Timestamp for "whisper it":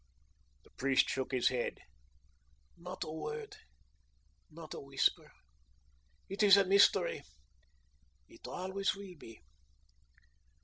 4.79-6.41